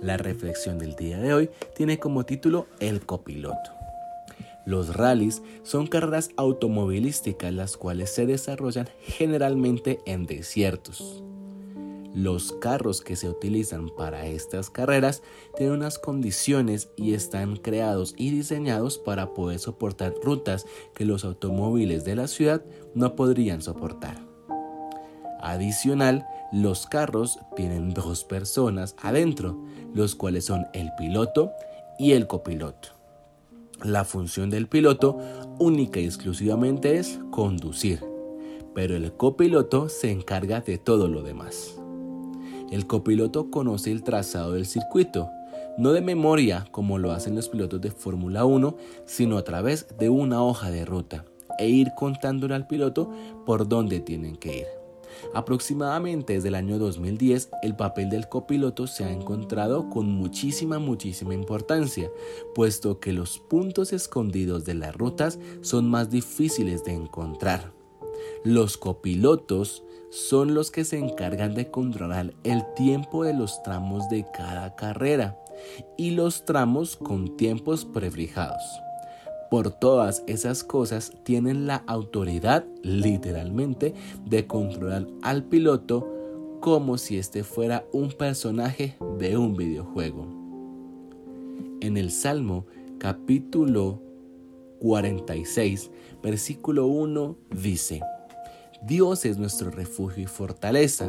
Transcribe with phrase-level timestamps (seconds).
[0.00, 3.70] La reflexión del día de hoy tiene como título El copiloto.
[4.66, 11.22] Los rallies son carreras automovilísticas las cuales se desarrollan generalmente en desiertos.
[12.14, 15.22] Los carros que se utilizan para estas carreras
[15.56, 22.04] tienen unas condiciones y están creados y diseñados para poder soportar rutas que los automóviles
[22.04, 22.62] de la ciudad
[22.94, 24.24] no podrían soportar.
[25.40, 29.60] Adicional, los carros tienen dos personas adentro,
[29.92, 31.50] los cuales son el piloto
[31.98, 32.90] y el copiloto.
[33.82, 35.18] La función del piloto
[35.58, 38.04] única y exclusivamente es conducir,
[38.72, 41.76] pero el copiloto se encarga de todo lo demás.
[42.70, 45.28] El copiloto conoce el trazado del circuito,
[45.76, 48.76] no de memoria como lo hacen los pilotos de Fórmula 1,
[49.06, 51.24] sino a través de una hoja de ruta
[51.58, 53.10] e ir contándole al piloto
[53.44, 54.83] por dónde tienen que ir.
[55.34, 61.34] Aproximadamente desde el año 2010, el papel del copiloto se ha encontrado con muchísima, muchísima
[61.34, 62.10] importancia,
[62.54, 67.72] puesto que los puntos escondidos de las rutas son más difíciles de encontrar.
[68.44, 74.24] Los copilotos son los que se encargan de controlar el tiempo de los tramos de
[74.32, 75.40] cada carrera
[75.96, 78.62] y los tramos con tiempos prefijados.
[79.54, 83.94] Por todas esas cosas tienen la autoridad, literalmente,
[84.26, 90.26] de controlar al piloto como si este fuera un personaje de un videojuego.
[91.80, 92.66] En el Salmo
[92.98, 94.02] capítulo
[94.80, 95.88] 46,
[96.20, 98.00] versículo 1 dice,
[98.82, 101.08] Dios es nuestro refugio y fortaleza,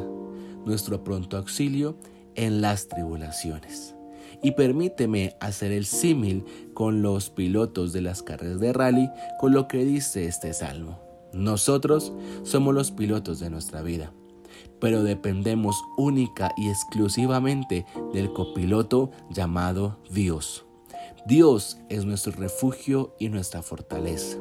[0.67, 1.97] nuestro pronto auxilio
[2.35, 3.94] en las tribulaciones.
[4.41, 9.09] Y permíteme hacer el símil con los pilotos de las carreras de rally
[9.39, 10.99] con lo que dice este salmo.
[11.33, 12.13] Nosotros
[12.43, 14.13] somos los pilotos de nuestra vida,
[14.79, 20.65] pero dependemos única y exclusivamente del copiloto llamado Dios.
[21.25, 24.37] Dios es nuestro refugio y nuestra fortaleza.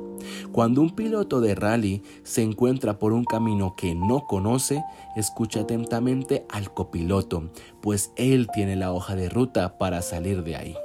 [0.52, 4.82] Cuando un piloto de rally se encuentra por un camino que no conoce,
[5.16, 10.76] escucha atentamente al copiloto, pues él tiene la hoja de ruta para salir de ahí.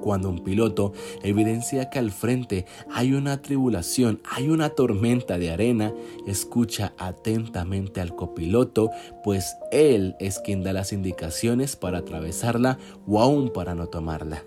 [0.00, 0.92] Cuando un piloto
[1.22, 5.94] evidencia que al frente hay una tribulación, hay una tormenta de arena,
[6.26, 8.90] escucha atentamente al copiloto,
[9.24, 14.44] pues él es quien da las indicaciones para atravesarla o aún para no tomarla.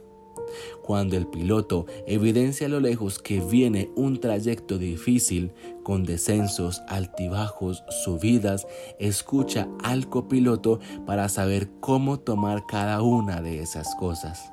[0.83, 5.53] Cuando el piloto evidencia a lo lejos que viene un trayecto difícil,
[5.83, 8.67] con descensos, altibajos, subidas,
[8.99, 14.51] escucha al copiloto para saber cómo tomar cada una de esas cosas.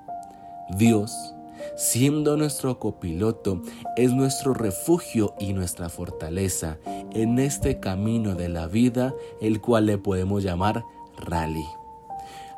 [0.77, 1.35] Dios,
[1.77, 3.63] siendo nuestro copiloto,
[3.97, 6.79] es nuestro refugio y nuestra fortaleza
[7.13, 10.85] en este camino de la vida, el cual le podemos llamar
[11.17, 11.78] rally.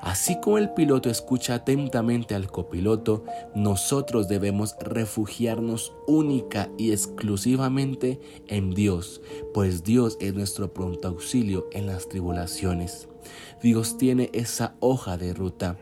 [0.03, 3.25] Así como el piloto escucha atentamente al copiloto,
[3.55, 9.21] nosotros debemos refugiarnos única y exclusivamente en Dios,
[9.53, 13.09] pues Dios es nuestro pronto auxilio en las tribulaciones.
[13.63, 15.77] Dios tiene esa hoja de ruta.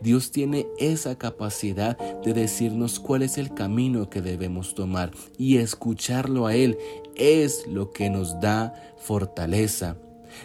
[0.00, 6.46] Dios tiene esa capacidad de decirnos cuál es el camino que debemos tomar y escucharlo
[6.46, 6.78] a Él
[7.16, 9.96] es lo que nos da fortaleza,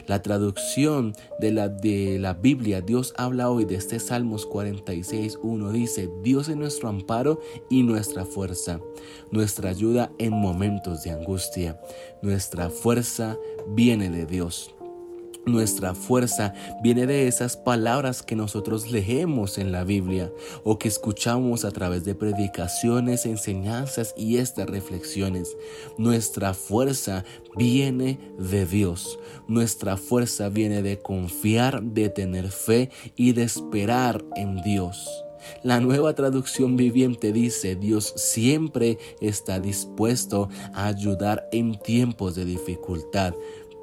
[0.07, 5.71] la traducción de la, de la Biblia, Dios habla hoy de este Salmos 46, 1
[5.71, 7.39] dice, Dios es nuestro amparo
[7.69, 8.79] y nuestra fuerza,
[9.31, 11.79] nuestra ayuda en momentos de angustia.
[12.21, 14.73] Nuestra fuerza viene de Dios.
[15.45, 20.31] Nuestra fuerza viene de esas palabras que nosotros leemos en la Biblia
[20.63, 25.55] o que escuchamos a través de predicaciones, enseñanzas y estas reflexiones.
[25.97, 27.23] Nuestra fuerza
[27.55, 29.17] viene de Dios.
[29.47, 35.07] Nuestra fuerza viene de confiar, de tener fe y de esperar en Dios.
[35.63, 43.33] La nueva traducción viviente dice, Dios siempre está dispuesto a ayudar en tiempos de dificultad.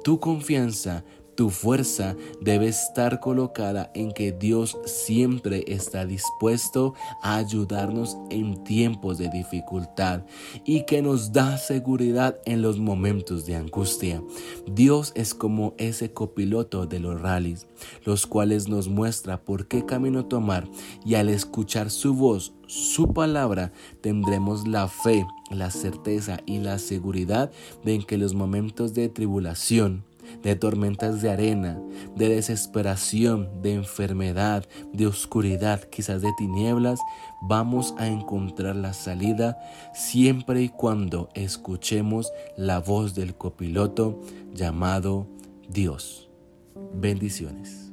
[0.03, 1.03] Tu confianza
[1.37, 9.19] Tu fuerza debe estar colocada en que Dios siempre está dispuesto a ayudarnos en tiempos
[9.19, 10.23] de dificultad
[10.65, 14.23] y que nos da seguridad en los momentos de angustia.
[14.65, 17.67] Dios es como ese copiloto de los rallies,
[18.03, 20.67] los cuales nos muestra por qué camino tomar
[21.05, 27.51] y al escuchar su voz, su palabra, tendremos la fe, la certeza y la seguridad
[27.85, 30.03] de que los momentos de tribulación,
[30.43, 31.79] de tormentas de arena,
[32.15, 36.99] de desesperación, de enfermedad, de oscuridad, quizás de tinieblas,
[37.41, 39.57] vamos a encontrar la salida
[39.93, 44.19] siempre y cuando escuchemos la voz del copiloto
[44.53, 45.27] llamado
[45.69, 46.29] Dios.
[46.93, 47.91] Bendiciones.